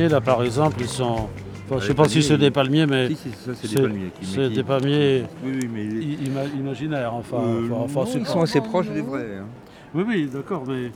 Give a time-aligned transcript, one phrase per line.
[0.00, 1.04] palmiers, là par exemple, ils sont.
[1.04, 1.28] enfin,
[1.70, 4.10] je ne sais pas si c'est des palmiers, mais Si, si, ça, c'est des palmiers.
[4.20, 5.84] qui- mais c'est qui- des palmiers Oui, oui, mais.
[5.84, 7.14] i- ima- imaginaires.
[7.14, 9.36] Enfin, Euh, enfin, enfin, non, c'est ils pas- sont assez proches des vrais.
[9.40, 9.46] hein.
[9.94, 10.90] Oui, oui, d'accord, mais.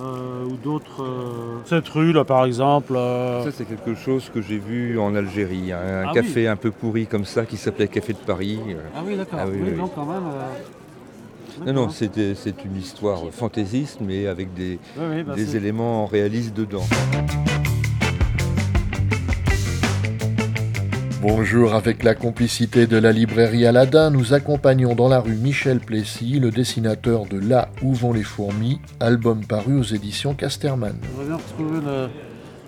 [0.00, 1.04] euh, ou d'autres.
[1.04, 2.94] euh, Cette rue, là par exemple.
[2.96, 5.70] euh, Ça, c'est quelque chose que j'ai vu en Algérie.
[5.70, 8.58] Un Ah café un peu pourri comme ça qui s'appelait Café de Paris.
[8.96, 9.38] Ah oui, d'accord.
[9.40, 10.22] Ah oui, oui, oui, non, quand même.
[10.26, 15.54] euh, Non, non, c'était- c'est une histoire fantaisiste, mais avec des, Oui, oui, bah, des
[15.54, 16.82] éléments réalistes dedans.
[21.26, 26.38] Bonjour, avec la complicité de la librairie Aladin, nous accompagnons dans la rue Michel Plessis
[26.38, 30.94] le dessinateur de Là où vont les fourmis, album paru aux éditions Casterman.
[31.02, 31.80] J'aimerais bien retrouver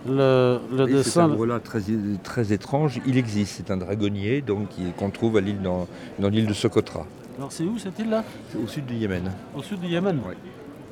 [0.08, 1.24] le, dessin.
[1.24, 1.80] arbre-là très,
[2.22, 3.56] très étrange, il existe.
[3.58, 5.86] C'est un dragonnier donc, qu'on trouve à l'île dans,
[6.18, 7.04] dans l'île de Socotra,
[7.36, 8.24] Alors c'est où cette île-là?
[8.50, 9.32] C'est au sud du Yémen.
[9.54, 10.18] Au sud du Yémen?
[10.26, 10.36] Ouais.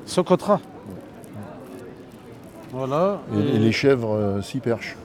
[0.04, 0.60] Socotra?
[2.72, 3.22] Voilà.
[3.34, 4.98] Et, et les chèvres euh, s'y perchent.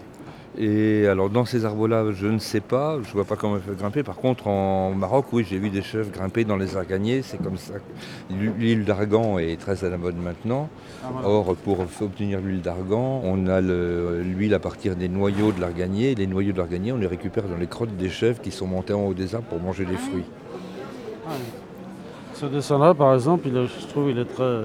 [0.61, 3.77] Et alors dans ces arbres-là, je ne sais pas, je vois pas comment ils peuvent
[3.77, 4.03] grimper.
[4.03, 7.21] Par contre, en Maroc, oui, j'ai vu des chèvres grimper dans les arganiers.
[7.21, 7.75] C'est comme ça.
[8.29, 10.67] L'huile d'argan est très à la mode maintenant.
[11.01, 11.07] Ah.
[11.23, 16.13] Or, pour obtenir l'huile d'argan, on a le- l'huile à partir des noyaux de l'arganier.
[16.13, 18.93] Les noyaux de l'arganier, on les récupère dans les crottes des chèvres qui sont montées
[18.93, 20.25] en haut des arbres pour manger les fruits.
[21.25, 21.45] Ah, oui.
[22.33, 24.63] Ce dessin-là, par exemple, il est- je trouve il est très,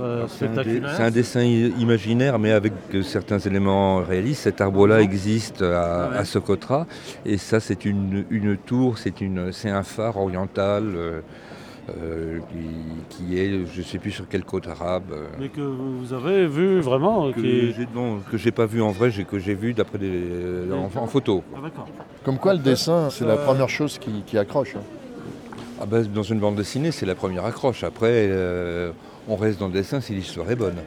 [0.00, 0.94] très C'est un, dé- spectaculaire.
[0.96, 4.42] c'est un dessin imaginaire, mais avec euh, certains éléments réalistes.
[4.42, 5.02] Cet arbre-là Mhm.
[5.04, 6.16] existe à, Ah ouais.
[6.18, 6.86] à Socotra,
[7.24, 9.14] et ça, c'est une, une tour, c'est
[9.70, 11.20] un phare oriental euh,
[12.02, 12.38] euh,
[13.08, 15.10] qui, qui est, je ne sais plus sur quelle côte arabe.
[15.12, 17.32] euh, Mais que vous avez vu vraiment.
[17.32, 17.86] que qui- j'ai
[18.38, 21.42] j'ai pas vu en vrai, que j'ai vu d'après des euh, en, en photo.
[21.56, 21.58] Ah.
[22.24, 24.76] Comme quoi, le dessin, c'est la Euh, première chose qui, qui accroche.
[24.76, 24.82] hein.
[25.82, 27.82] Ah ben, dans une bande dessinée, c'est la première accroche.
[27.84, 28.92] Après, euh,
[29.28, 30.78] on reste dans le dessin si l'histoire est bonne.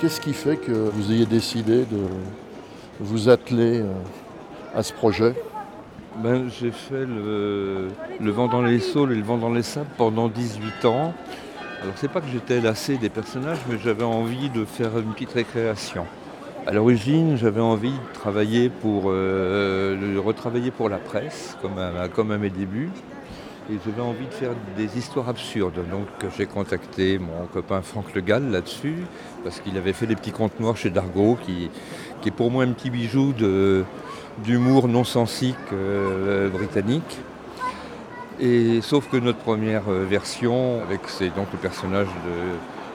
[0.00, 2.06] Qu'est-ce qui fait que vous ayez décidé de
[3.00, 3.92] vous atteler euh,
[4.74, 5.34] à ce projet?
[6.22, 7.88] Ben, j'ai fait le,
[8.20, 11.14] le vent dans les saules et le vent dans les sables pendant 18 ans.
[11.80, 15.32] Alors c'est pas que j'étais lassé des personnages, mais j'avais envie de faire une petite
[15.32, 16.06] récréation.
[16.66, 21.78] À l'origine, j'avais envie de travailler pour, euh, retravailler pour la presse, comme
[22.32, 22.90] à, mes débuts.
[23.70, 25.80] Et j'avais envie de faire des histoires absurdes.
[25.88, 29.04] Donc j'ai contacté mon copain Franck Le Gall là-dessus,
[29.44, 31.70] parce qu'il avait fait des petits contes noirs chez Dargaud, qui
[32.26, 33.84] est pour moi un petit bijou de,
[34.44, 37.18] d'humour non sensique euh, britannique.
[38.40, 41.00] Et sauf que notre première euh, version, avec
[41.34, 42.08] donc le personnage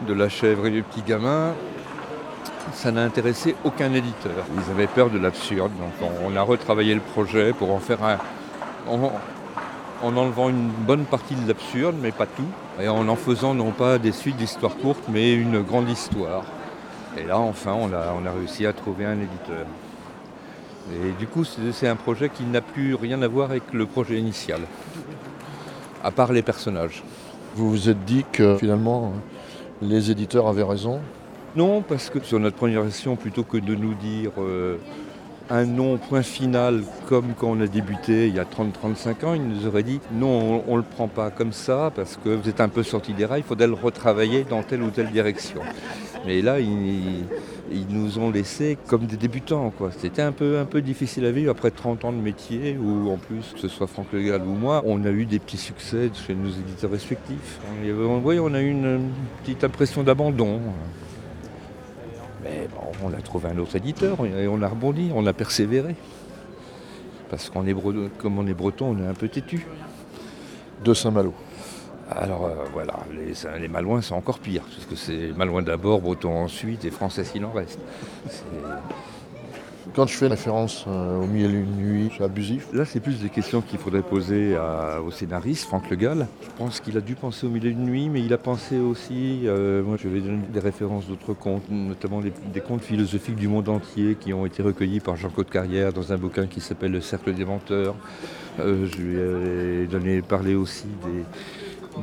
[0.08, 1.54] de, la chèvre et du petit gamin,
[2.74, 4.46] ça n'a intéressé aucun éditeur.
[4.56, 8.04] Ils avaient peur de l'absurde, donc on, on a retravaillé le projet pour en faire
[8.04, 8.18] un.
[8.88, 9.12] En,
[10.04, 12.44] en enlevant une bonne partie de l'absurde, mais pas tout,
[12.82, 16.44] et en en faisant non pas des suites d'histoires courtes, mais une grande histoire.
[17.18, 19.66] Et là, enfin, on a, on a réussi à trouver un éditeur.
[20.92, 24.18] Et du coup, c'est un projet qui n'a plus rien à voir avec le projet
[24.18, 24.62] initial,
[26.04, 27.04] à part les personnages.
[27.56, 29.14] Vous vous êtes dit que finalement,
[29.82, 31.00] les éditeurs avaient raison?
[31.56, 34.78] Non, parce que sur notre première version, plutôt que de nous dire euh,
[35.50, 39.46] un nom point final comme quand on a débuté il y a 30-35 ans, ils
[39.46, 42.62] nous auraient dit non, on ne le prend pas comme ça parce que vous êtes
[42.62, 45.62] un peu sorti des rails, il faudrait le retravailler dans telle ou telle direction.
[46.26, 47.26] Mais là, ils,
[47.72, 49.74] ils nous ont laissés comme des débutants.
[49.98, 53.18] C'était un peu, un peu difficile à vivre après 30 ans de métier, où en
[53.18, 56.10] plus, que ce soit Franck Le Gall ou moi, on a eu des petits succès
[56.26, 57.60] chez nos éditeurs respectifs.
[57.84, 59.10] Oui, on a eu une
[59.44, 60.62] petite impression d'abandon.
[62.44, 65.96] Mais bon, on a trouvé un autre éditeur et on a rebondi, on a persévéré.
[67.30, 69.66] Parce qu'on est breton, comme on est breton, on est un peu têtu.
[70.84, 71.34] de Saint-Malo.
[72.10, 76.44] Alors euh, voilà, les, les Malouins sont encore pires, parce que c'est Malouin d'abord, Breton
[76.44, 77.80] ensuite et Français s'il en reste.
[79.96, 82.68] Quand je fais référence euh, au milieu d'une nuit, c'est abusif.
[82.74, 84.58] Là, c'est plus des questions qu'il faudrait poser
[85.06, 86.28] au scénariste, Franck Le Gall.
[86.42, 89.42] Je pense qu'il a dû penser au milieu d'une nuit, mais il a pensé aussi,
[89.46, 93.70] euh, moi je vais donner des références d'autres contes, notamment des contes philosophiques du monde
[93.70, 97.34] entier qui ont été recueillis par Jean-Claude Carrière dans un bouquin qui s'appelle Le Cercle
[97.34, 97.96] des menteurs.
[98.60, 101.24] Euh, je lui ai donné, parlé aussi des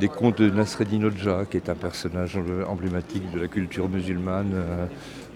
[0.09, 2.39] contes de Nasreddin Hoxha, qui est un personnage
[2.69, 4.87] emblématique de la culture musulmane, euh,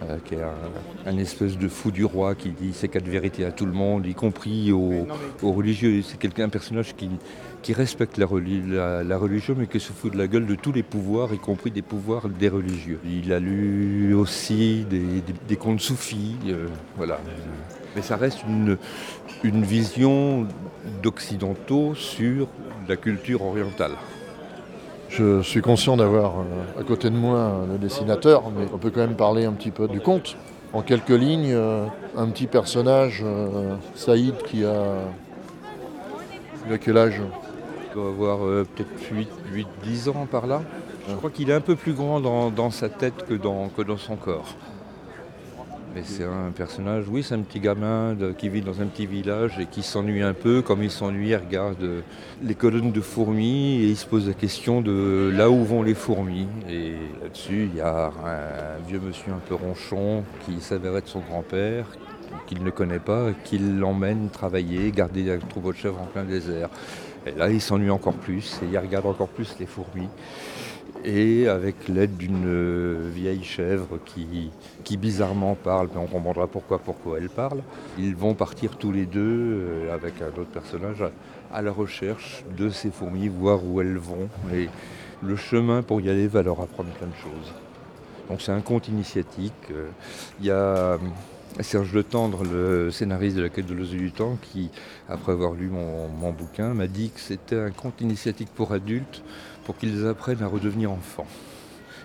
[0.03, 3.45] euh, qui est un, un espèce de fou du roi qui dit ses quatre vérités
[3.45, 5.07] à tout le monde, y compris aux,
[5.43, 6.03] aux religieux.
[6.03, 7.11] C'est quelqu'un, un personnage qui,
[7.63, 10.55] qui respecte la, reli- la- la religion, mais qui se fout de la gueule de
[10.55, 12.99] tous les pouvoirs, y compris des pouvoirs des religieux.
[13.05, 16.67] Il a lu aussi des, des- des contes soufis, euh,
[16.97, 17.19] voilà.
[17.97, 18.77] Mais ça reste une,
[19.45, 20.47] une vision
[21.03, 22.49] d'occidentaux sur
[22.89, 23.93] la culture orientale.
[25.17, 29.01] Je suis conscient d'avoir euh, à côté de moi le dessinateur, mais on peut quand
[29.01, 30.37] même parler un petit peu du conte.
[30.73, 34.75] En quelques lignes, euh, un petit personnage, euh, Saïd, qui a.
[36.67, 37.21] Il a quel âge?
[37.91, 38.91] Il doit avoir euh, peut-être
[39.53, 40.63] 8, 10 ans par là.
[41.09, 43.83] Je crois qu'il est un peu plus grand dans, dans sa tête que dans, que
[43.83, 44.57] dans son corps.
[46.03, 49.67] C'est un personnage, oui, c'est un petit gamin qui vit dans un petit village et
[49.67, 50.61] qui s'ennuie un peu.
[50.61, 52.01] Comme il s'ennuie, il regarde euh,
[52.43, 55.95] les colonnes de fourmis et il se pose la question de là où vont les
[55.95, 56.49] fourmis.
[56.69, 61.21] Et là-dessus, il y a un vieux monsieur un peu ronchon qui s'avère être son
[61.21, 61.87] grand-père,
[62.47, 66.71] qu'il ne connaît pas, qui l'emmène travailler, garder un troupeau de chèvres en plein désert.
[67.27, 70.09] Et là, il s'ennuie encore plus et il regarde encore plus les fourmis.
[71.05, 74.51] Et avec l'aide d'une euh, vieille chèvre qui,
[74.85, 77.61] qui bizarrement parle, mais on comprendra pourquoi, pourquoi elle parle,
[77.99, 81.05] ils vont partir tous les deux euh, avec un autre personnage
[81.53, 84.31] à, la recherche de ces fourmis, voir où elles vont.
[84.55, 84.71] Et
[85.23, 87.53] le chemin pour y aller va leur apprendre plein de choses.
[88.31, 89.53] Donc c'est un conte initiatique.
[89.71, 89.89] Euh,
[90.41, 90.99] Il y a
[91.61, 94.71] Serge Le Tendre, le scénariste de La quête de l'os du temps, qui,
[95.09, 99.23] après avoir lu mon, mon bouquin, m'a dit que c'était un conte initiatique pour adultes
[99.65, 101.27] pour qu'ils apprennent à redevenir enfants.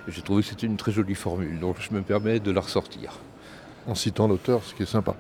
[0.07, 3.13] J'ai trouvé que c'était une très jolie formule, donc je me permets de la ressortir.
[3.88, 5.15] En citant l'auteur, ce qui est sympa.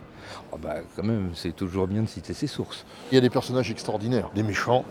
[0.51, 2.85] Ah bah, quand même, c'est toujours bien de citer ses sources.
[3.11, 4.85] Il y a des personnages extraordinaires, des méchants.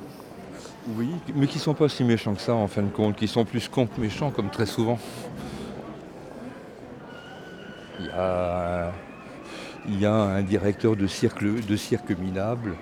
[0.97, 3.45] Oui, mais qui sont pas si méchants que ça en fin de compte, qui sont
[3.45, 4.99] plus cons que méchants comme très souvent.
[8.01, 8.93] Il y a,
[9.87, 12.75] il y a un directeur de cirque, de cirque minable.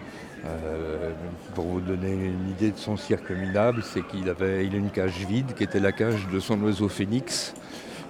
[0.45, 1.11] Euh,
[1.57, 4.91] pour vous donner une idée de son cirque minable, c'est qu'il avait il a une
[4.91, 7.53] cage vide qui était la cage de son oiseau phénix,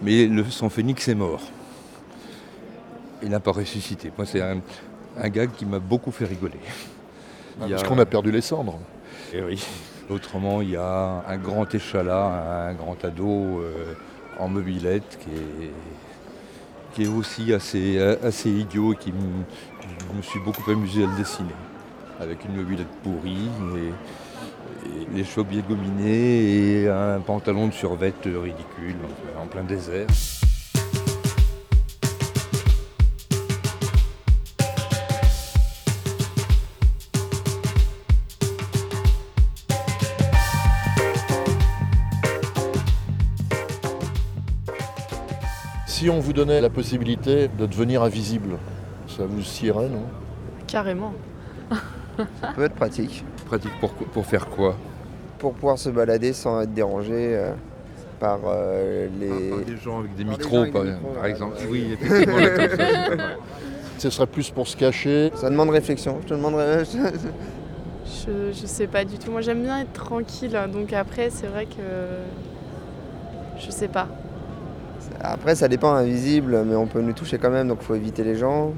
[0.02, 1.40] mais le- son phénix est mort.
[3.22, 4.12] Il n'a pas ressuscité.
[4.18, 4.58] Moi, c'est un,
[5.18, 6.58] un gag qui m'a beaucoup fait rigoler.
[7.64, 8.78] Y Parce a- qu'on a perdu les cendres.
[9.32, 9.64] eh oui.
[10.10, 13.94] Autrement, il y a un grand échalas, un grand ado euh,
[14.38, 15.70] en mobilette qui est,
[16.96, 21.14] qui est aussi assez, assez idiot et qui je me suis beaucoup amusé à le
[21.18, 21.54] dessiner.
[22.18, 28.96] Avec une mobilette pourrie, et, et les cheveux gominés et un pantalon de survette ridicule
[29.38, 30.06] en plein désert.
[46.06, 48.58] Si on vous donnait la possibilité de devenir invisible,
[49.08, 50.04] ça vous sierait, non?
[50.68, 51.12] Carrément.
[51.68, 54.76] Ça peut être pratique Pratique pour, pour faire quoi?
[55.40, 57.54] Pour pouvoir se balader sans être dérangé euh,
[58.20, 59.50] par euh, les.
[59.50, 61.56] Par des gens avec des Par des micros, gens avec par, des micros, par exemple.
[61.68, 62.36] Oui, effectivement.
[63.98, 65.32] Ce serait plus pour se cacher.
[65.34, 66.18] Ça demande réflexion.
[66.22, 66.84] Je te demanderais.
[66.84, 69.32] Je, je sais pas du tout.
[69.32, 70.56] Moi j'aime bien être tranquille.
[70.72, 71.82] Donc après c'est vrai que.
[73.58, 74.06] Je sais pas.
[75.32, 78.36] Après, ça dépend invisible, mais on peut nous toucher quand même, donc faut éviter les
[78.36, 78.72] gens.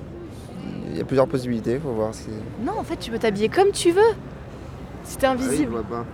[0.90, 2.28] Il y a plusieurs possibilités, faut voir si.
[2.64, 4.00] Non en fait tu peux t'habiller comme tu veux.
[5.04, 5.70] Si t'es Ah oui, je invisible.
[5.72, 6.04] vois pas.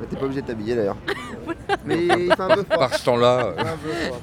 [0.00, 0.96] Bah, T'es pas obligé de t'habiller d'ailleurs.
[1.86, 2.78] mais il fait un peu froid.
[2.78, 3.54] Par ce temps-là,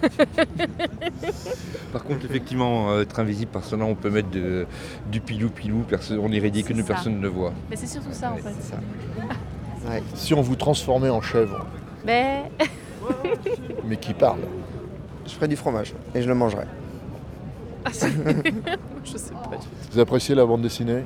[0.04, 0.68] Il.
[1.94, 4.66] Par contre, effectivement, euh, être invisible, par cela, on peut mettre de-
[5.12, 6.88] du pilou-pilou, personne, on est ridicule, C'est ça.
[6.94, 7.52] personne ne voit.
[7.70, 8.54] Mais c'est surtout ça en fait.
[8.60, 8.78] C'est ça.
[9.90, 10.04] Ouais.
[10.14, 11.66] Si on vous transformait en chèvre,
[12.06, 12.52] Mais
[13.84, 14.42] mais qui parle,
[15.26, 16.68] Je ferais du fromage et je le mangerais.
[17.92, 19.70] je sais pas du tout.
[19.94, 21.04] vous appréciez la bande dessinée?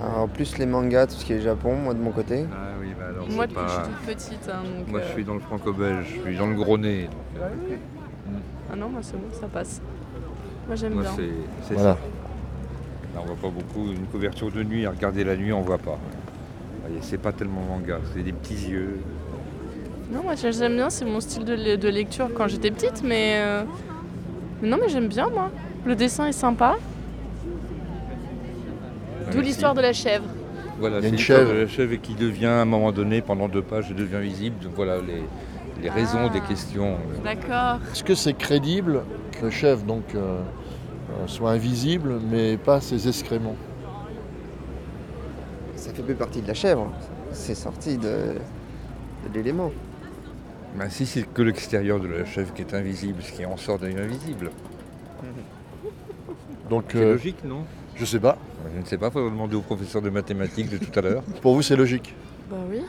[0.00, 2.46] Alors, en plus, les mangas, tout ce qui est Japon, moi de mon côté.
[2.52, 4.06] Ah oui, bah alors Moi depuis que je suis toute
[4.38, 4.48] petite.
[4.52, 7.08] hein, donc, Moi, je euh, suis dans le franco-belge, je suis dans le gros nez.
[8.70, 9.80] Ah non moi c'est bon ça passe.
[10.66, 11.10] Moi j'aime bien.
[11.16, 11.30] c'est
[11.66, 11.94] c'est Voilà.
[11.94, 11.98] ça.
[13.14, 13.90] Là, on voit pas beaucoup.
[13.90, 15.98] Une couverture de nuit, à regarder la nuit, on voit pas.
[17.00, 19.00] C'est pas tellement manga, c'est des petits yeux.
[20.10, 20.90] Non moi j'aime bien.
[20.90, 23.02] C'est mon style de, le- de lecture quand j'étais petite.
[23.04, 23.62] Mais, euh,
[24.62, 25.50] non mais j'aime bien moi.
[25.84, 26.76] Le dessin est sympa.
[29.32, 30.24] D'où l'histoire de la chèvre.
[30.80, 31.52] Voilà, c'est une chèvre.
[31.52, 34.20] de la chèvre et qui devient à un moment donné, pendant deux pages, elle devient
[34.22, 34.56] visible.
[34.62, 35.22] Donc voilà les,
[35.82, 36.28] les raisons Ah.
[36.30, 36.96] des questions.
[37.24, 37.80] D'accord.
[37.92, 40.18] Est-ce que c'est crédible que le chef donc, euh,
[41.10, 43.56] euh, soit invisible, mais pas ses excréments?
[45.76, 46.90] Ça fait plus partie de la chèvre.
[47.32, 49.72] C'est sorti de, de l'élément.
[50.78, 53.78] Ben, si c'est que l'extérieur de la chèvre qui est invisible, ce qui en sort
[53.78, 54.50] devient invisible.
[56.70, 57.64] Donc, C'est euh, logique, non?
[57.96, 58.38] je sais pas.
[58.74, 61.22] Je ne sais pas, il faudra demander au professeur de mathématiques de tout à l'heure.
[61.42, 62.14] Pour vous, c'est logique.
[62.50, 62.82] Bah oui.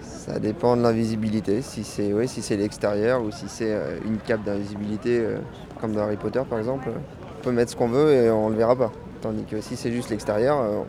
[0.00, 4.16] Ça dépend de l'invisibilité, si c'est ouais, si c'est l'extérieur ou si c'est euh, une
[4.16, 5.38] cape d'invisibilité, euh,
[5.80, 6.88] comme dans Harry Potter par exemple.
[6.88, 8.90] On peut mettre ce qu'on veut et on le verra pas.
[9.20, 10.82] Tandis que si c'est juste l'extérieur, euh,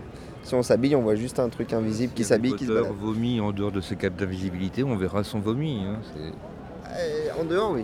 [0.45, 2.91] si on s'habille, on voit juste un truc invisible qui s'habille, qui se balade.
[3.01, 5.83] vomit en dehors de ce cap d'invisibilité, on verra son vomi.
[5.85, 7.83] hein, Euh, en dehors, oui.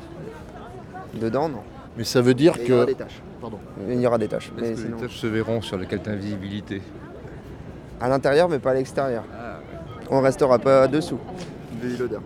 [1.20, 1.60] Dedans, non.
[1.98, 2.90] Mais ça veut dire Mais Il y aura que.
[2.92, 3.22] des tâches.
[3.42, 3.60] Pardon.
[3.90, 4.52] Il y aura des tâches.
[4.56, 6.82] Mais que sinon, les tâches se verront sur le cap d'invisibilité
[8.00, 9.24] à l'intérieur, mais pas à l'extérieur.
[9.38, 9.60] Ah,
[10.10, 11.20] On restera pas dessous.
[11.82, 12.22] Vu l'odeur.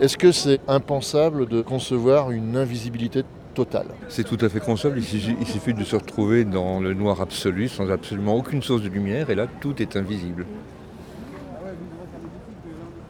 [0.00, 5.04] Est-ce que c'est impensable de concevoir une invisibilité totale C'est tout à fait concevable, il
[5.04, 8.88] suffit, il suffit de se retrouver dans le noir absolu, sans absolument aucune source de
[8.88, 10.46] lumière, et là tout est invisible.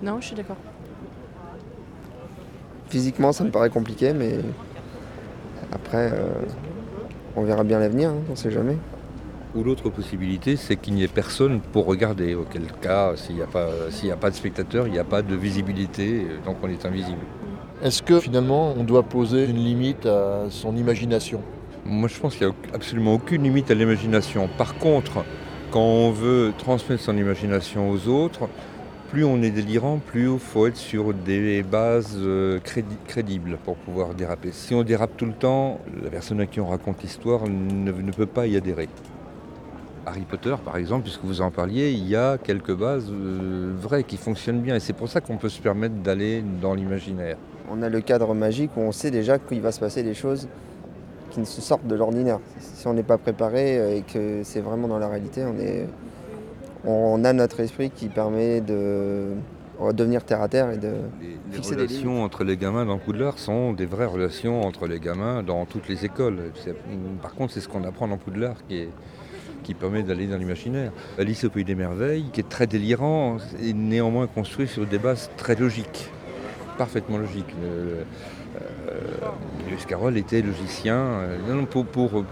[0.03, 0.57] Non, je suis d'accord.
[2.89, 4.41] Physiquement, ça me paraît compliqué, mais
[5.73, 6.27] après, euh,
[7.37, 8.77] on verra bien l'avenir, hein, on sait jamais.
[9.55, 13.47] Ou l'autre possibilité, c'est qu'il n'y ait personne pour regarder, auquel cas, s'il n'y a,
[13.47, 16.69] pas- s'il n'y a pas de spectateur, il n'y a pas de visibilité, donc on
[16.69, 17.21] est invisible.
[17.83, 21.41] Est-ce que finalement, on doit poser une limite à son imagination?
[21.85, 24.49] Moi je pense qu'il n'y a absolument aucune limite à l'imagination.
[24.57, 25.25] Par contre,
[25.73, 28.49] quand on veut transmettre son imagination aux autres,
[29.11, 33.75] plus on est délirant, plus il faut être sur des bases euh, crédi- crédibles pour
[33.75, 34.51] pouvoir déraper.
[34.53, 38.13] Si on dérape tout le temps, la personne à qui on raconte l'histoire ne, ne
[38.13, 38.89] peut pas y adhérer.
[40.07, 44.05] Harry Potter, par exemple, puisque vous en parliez, il y a quelques bases euh, vraies
[44.05, 47.39] qui fonctionnent bien et c'est pour ça qu'on peut se permettre d'aller dans l'imaginaire.
[47.71, 50.49] On a le cadre magique où on sait déjà qu'il va se passer des choses
[51.31, 52.39] qui ne se sortent de l'ordinaire.
[52.61, 55.87] Si on n'est pas préparé euh, et que c'est vraiment dans la réalité, on, est,
[56.85, 59.29] on a notre esprit qui permet de
[59.79, 60.89] redevenir terre à terre et de...
[61.21, 64.87] Les, les Fixer des relations entre les gamins dans Poudlard sont des vraies relations entre
[64.87, 66.53] les gamins dans toutes les écoles.
[67.23, 68.89] Par contre, c'est ce qu'on apprend dans Poudlard qui, est-
[69.63, 70.93] qui permet d'aller dans l'imaginaire.
[71.19, 75.31] Alice au Pays des Merveilles, qui est très délirant, est néanmoins construit sur des bases
[75.37, 76.11] très logiques,
[76.77, 77.55] parfaitement logiques.
[77.63, 78.05] Le-
[78.61, 79.31] euh,
[80.17, 80.97] était logicien.
[80.97, 82.25] Euh, pour, pour,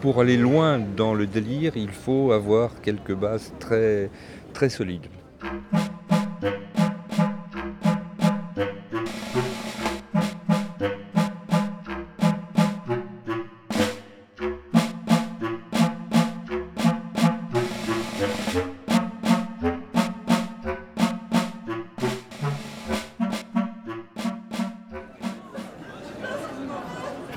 [0.00, 4.10] pour aller loin dans le délire, il faut avoir quelques bases très,
[4.52, 5.06] très solides.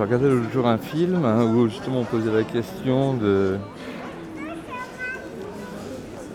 [0.04, 3.58] Je regardais l'autre jour un film hein, où justement on posait la question de.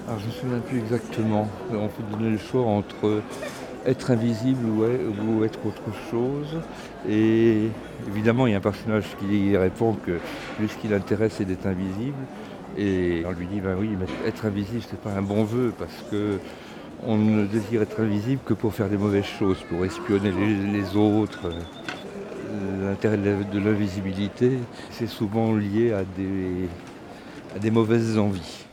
[0.06, 1.46] Alors je ne me souviens plus exactement.
[1.70, 3.20] On peut donner le choix entre
[3.84, 6.58] être invisible ou être autre chose.
[7.06, 7.68] Et
[8.06, 10.12] évidemment, il y a un personnage qui répond que
[10.58, 12.16] lui, ce qui l'intéresse, c'est d'être invisible.
[12.78, 16.06] Et on lui dit, ben oui, mais être invisible, c'est pas un bon vœu parce
[16.10, 16.38] que
[17.06, 20.32] on ne désire être invisible que pour faire des mauvaises choses, pour espionner
[20.72, 21.50] les autres.
[22.82, 24.58] L'intérêt de l'invisibilité,
[24.90, 26.04] c'est souvent lié à
[27.58, 28.66] des mauvaises envies.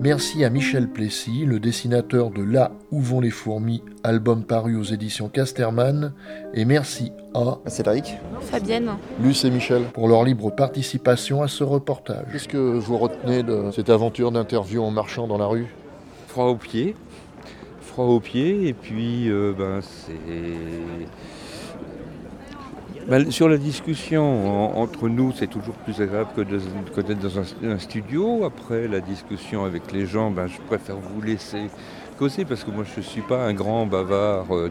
[0.00, 4.84] Merci à Michel Plessis, le dessinateur de Là où vont les fourmis, album paru aux
[4.84, 6.12] éditions Casterman,
[6.54, 8.92] et merci à Cédric Fabienne.
[9.20, 12.26] Luce et Michel pour leur libre participation à ce reportage.
[12.30, 15.66] Qu'est-ce que vous retenez de cette aventure d'interview en marchant dans la rue?
[16.28, 16.94] Froid aux pieds,
[17.80, 20.14] froid aux pieds, et puis euh, ben, c'est.
[23.08, 24.22] Ben, sur la discussion
[24.76, 26.42] en- entre nous, c'est toujours plus agréable que
[27.00, 28.44] d'être dans un, studio.
[28.44, 31.70] Après, la discussion avec les gens, ben, je préfère vous laisser
[32.18, 34.70] causer parce que moi, je ne suis pas un grand bavard euh,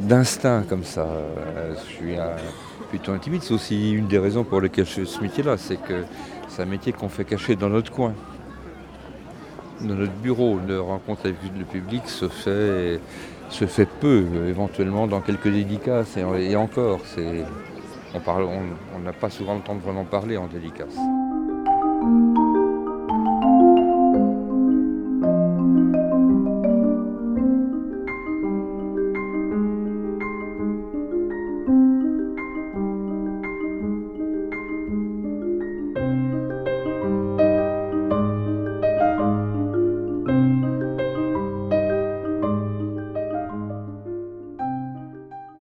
[0.00, 1.00] d'instinct comme ça.
[1.06, 2.14] Euh, Je suis
[2.90, 3.42] plutôt un timide.
[3.42, 5.56] C'est aussi une des raisons pour lesquelles je fais ce métier-là.
[5.56, 6.04] C'est que
[6.46, 8.14] c'est un métier qu'on fait cacher dans notre coin
[9.80, 13.00] dans notre bureau, de rencontre avec le public se fait,
[13.52, 17.00] se fait peu, éventuellement dans quelques dédicaces, et, encore,
[18.14, 20.96] on n'a pas souvent le temps de vraiment parler en dédicace.